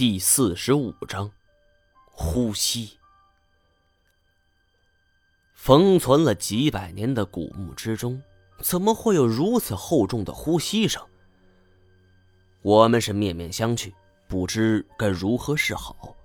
[0.00, 1.30] 第四十五章，
[2.06, 2.96] 呼吸。
[5.52, 8.22] 封存了几百年的古墓之中，
[8.62, 11.06] 怎么会有如此厚重的呼吸声？
[12.62, 13.92] 我们是面面相觑，
[14.26, 16.16] 不知该如何是好。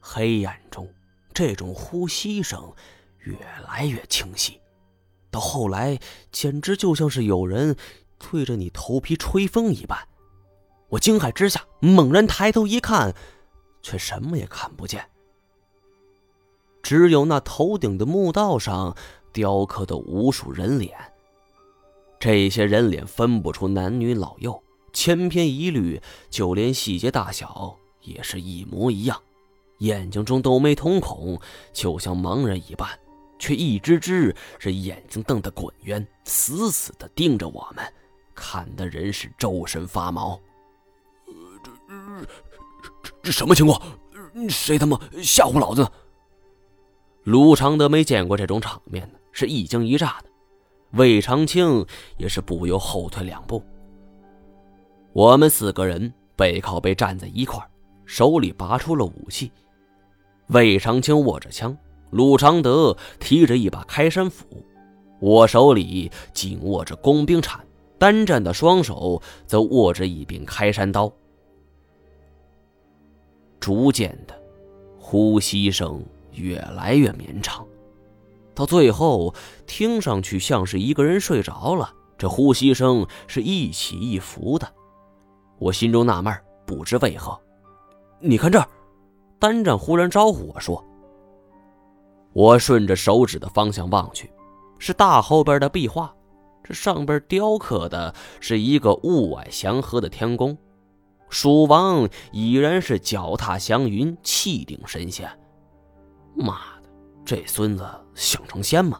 [0.00, 0.92] 黑暗中，
[1.32, 2.74] 这种呼吸声
[3.20, 4.60] 越来越清晰，
[5.30, 5.96] 到后来，
[6.32, 7.76] 简直就像是有人
[8.18, 10.08] 对着你头皮吹风一般。
[10.88, 13.14] 我惊骇之下，猛然抬头一看，
[13.82, 15.04] 却什么也看不见，
[16.82, 18.96] 只有那头顶的墓道上
[19.32, 20.96] 雕刻的无数人脸。
[22.18, 24.62] 这些人脸分不出男女老幼，
[24.92, 26.00] 千篇一律，
[26.30, 29.20] 就连细节大小也是一模一样。
[29.78, 31.38] 眼睛中都没瞳孔，
[31.72, 32.88] 就像盲人一般，
[33.38, 37.84] 却一只只是眼睛瞪得滚圆，死死的盯着我们，
[38.34, 40.40] 看得人是周身发毛。
[41.88, 43.80] 这这什么情况？
[44.48, 45.86] 谁他妈吓唬老子？
[47.24, 50.28] 卢长德没见过这种场面呢，是一惊一乍的。
[50.92, 51.84] 魏长青
[52.16, 53.62] 也是不由后退两步。
[55.12, 57.60] 我们四个人背靠背站在一块
[58.06, 59.50] 手里拔出了武器。
[60.48, 61.76] 魏长青握着枪，
[62.10, 64.64] 鲁常德提着一把开山斧，
[65.20, 67.60] 我手里紧握着工兵铲，
[67.98, 71.12] 单战的双手则握着一柄开山刀。
[73.60, 74.34] 逐渐的，
[74.98, 77.66] 呼吸声越来越绵长，
[78.54, 79.34] 到最后
[79.66, 81.92] 听上去像是一个人睡着了。
[82.16, 84.68] 这呼吸声是一起一伏的，
[85.58, 86.36] 我心中纳闷，
[86.66, 87.38] 不知为何。
[88.18, 88.68] 你看这儿，
[89.38, 90.84] 单战忽然招呼我说
[92.34, 94.28] ：“我顺着手指的方向望去，
[94.80, 96.12] 是大后边的壁画，
[96.64, 100.58] 这上边雕刻的是一个雾霭祥和的天宫。”
[101.28, 105.30] 蜀王已然是脚踏祥云，气定神闲。
[106.34, 106.88] 妈的，
[107.24, 108.98] 这孙子想成仙吗？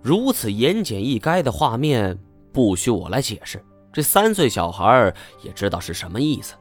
[0.00, 2.18] 如此言简意赅的画面，
[2.52, 6.54] 不需我来解释，这三岁小孩也知道是什么意思。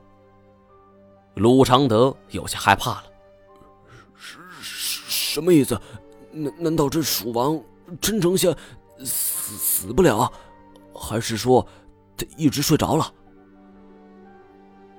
[1.36, 3.04] 鲁常德有些害怕了，
[4.18, 5.80] 什什么意思？
[6.32, 7.62] 难难道这蜀王
[8.02, 8.56] 真成仙，
[9.00, 10.32] 死死不了？
[10.94, 11.66] 还是说
[12.18, 13.14] 他一直睡着了？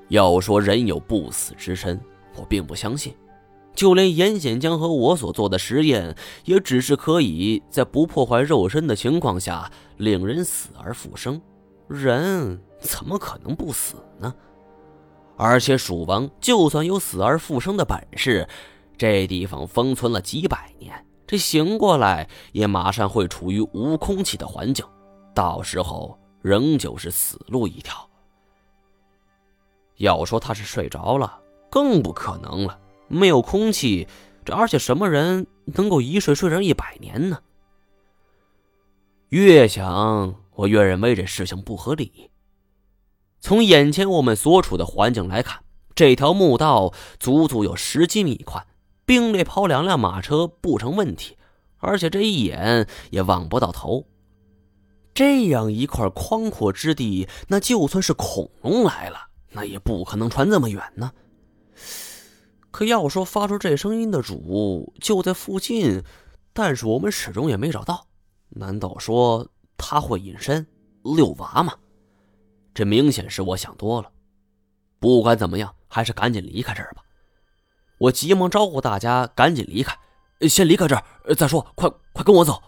[0.08, 2.00] 要说人有不死之身，
[2.36, 3.14] 我并不相信。
[3.74, 11.40] 就连严显江和我所做的实验，也只是可以在不破坏肉身的情况下令人死而复生。
[11.86, 14.34] 人怎么可能不死呢？
[15.36, 18.48] 而且蜀王就算有死而复生的本事，
[18.96, 24.84] 这地方封存了几百年，这醒过来也马上会处于无空气的环境，
[25.32, 27.94] 到时候仍旧是死路一条。
[29.98, 31.38] 要说他是睡着了，
[31.70, 32.80] 更不可能了。
[33.06, 34.08] 没有空气，
[34.44, 37.40] 这而且什么人能够一睡睡上一百年呢？
[39.28, 42.30] 越想，我越认为这事情不合理。
[43.40, 45.62] 从眼前我们所处的环境来看，
[45.94, 48.66] 这条墓道足足有十几米宽，
[49.04, 51.36] 并列跑两辆马车不成问题，
[51.78, 54.06] 而且这一眼也望不到头。
[55.14, 59.27] 这样一块宽阔之地，那就算是恐龙来了。
[59.50, 61.12] 那也不可能传这么远呢。
[62.70, 66.02] 可要说发出这声音的主就在附近，
[66.52, 68.06] 但是我们始终也没找到。
[68.50, 70.66] 难道说他会隐身
[71.02, 71.74] 遛娃吗？
[72.74, 74.10] 这明显是我想多了。
[75.00, 77.02] 不管怎么样，还是赶紧离开这儿吧。
[77.98, 79.96] 我急忙招呼大家赶紧离开，
[80.48, 81.66] 先离开这儿再说。
[81.74, 82.62] 快快跟我走。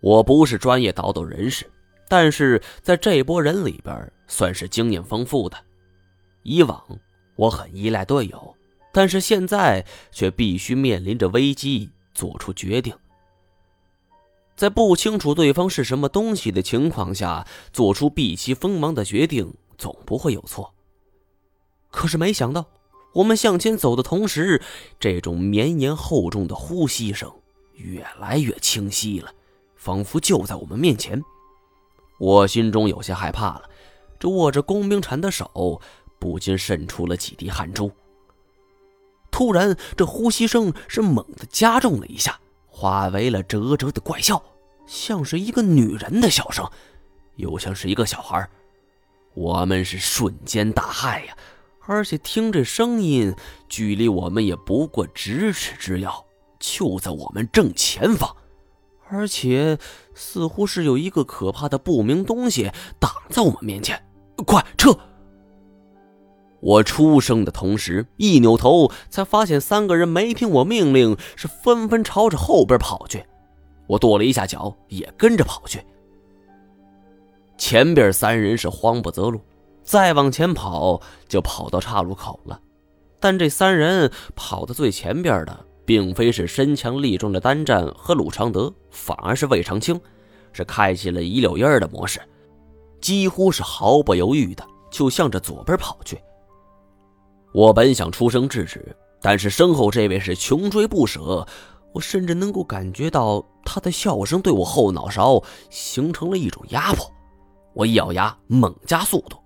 [0.00, 1.68] 我不是专业倒斗人士。
[2.08, 5.58] 但是在这波人里边，算是经验丰富的。
[6.42, 6.82] 以往
[7.36, 8.54] 我很依赖队友，
[8.92, 12.96] 但是现在却必须面临着危机做出决定。
[14.56, 20.74] 在不清楚对方是什么东西的情况下，做出避其锋芒的决定，总不会有错。
[21.90, 22.66] 可是没想到，
[23.14, 24.62] 我们向前走的同时，
[24.98, 27.32] 这种绵延厚重的呼吸声
[27.74, 29.32] 越来越清晰了，
[29.76, 31.22] 仿佛就在我们面前。
[32.18, 33.69] 我心中有些害怕了，
[34.20, 35.80] 这握着工兵铲的手
[36.20, 37.90] 不禁渗出了几滴汗珠。
[39.32, 42.38] 突然，这呼吸声是猛地加重了一下，
[42.68, 44.42] 化为了啧啧的怪笑，
[44.86, 46.68] 像是一个女人的笑声，
[47.36, 48.46] 又像是一个小孩。
[49.32, 51.34] 我们是瞬间大骇呀！
[51.86, 53.34] 而且听这声音，
[53.68, 56.24] 距离我们也不过咫尺之遥，
[56.58, 58.36] 就在我们正前方。
[59.08, 59.78] 而且，
[60.14, 64.04] 似乎是有一个可怕的不明东西挡在我们面前。
[64.42, 64.96] 快撤！
[66.60, 73.24] 我出声的同时，一扭头才发现三个人没听我命令，是纷纷朝着后边跑去。
[73.86, 75.80] 我跺了一下脚，也跟着跑去。
[77.56, 79.40] 前边三人是慌不择路，
[79.82, 82.60] 再往前跑就跑到岔路口了。
[83.18, 90.00] 但这三人跑到最前边的，并非是身强力壮的单战和鲁常德，反而是魏长青，
[90.52, 92.20] 是开启了一溜烟的模式，
[93.00, 96.20] 几乎是毫不犹豫的就向着左边跑去。
[97.52, 101.46] 我本想出声制止，但是身后这位是穷追不舍，
[101.92, 107.10] 我甚至能够感觉到他的笑声对我后脑勺形成了一种压迫。
[107.72, 109.36] 我一咬牙，猛加速度。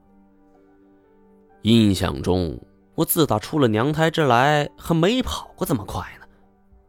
[1.62, 2.60] 印象中，
[2.94, 6.26] 我自打出了娘胎之来，还没跑过这么快呢。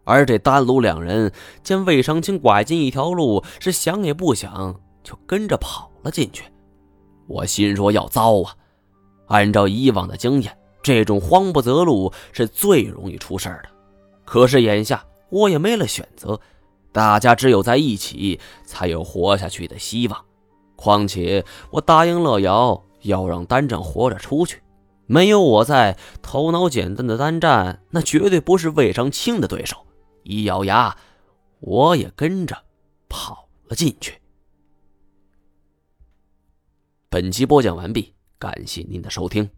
[0.04, 1.32] 而这丹炉两人
[1.64, 6.44] 见魏长青拐进一条路，是想也不想就跟着跑了进去。
[7.28, 8.56] 我心说要糟啊！
[9.28, 10.58] 按照以往的经验。
[10.84, 13.70] 这种慌不择路是最容易出事的，
[14.24, 16.40] 可是眼下我也没了选择，
[16.92, 20.26] 大家只有在一起才有活下去的希望。
[20.76, 24.62] 况且我答应乐瑶要让单战活着出去，
[25.08, 29.78] 没有我在，头脑简单的单战那绝对不是魏长青的对手。
[30.22, 30.96] 一咬牙，
[31.62, 32.56] 我也跟着
[33.10, 34.22] 跑了进去。
[37.16, 39.50] 本集播讲完毕，感谢您的收听。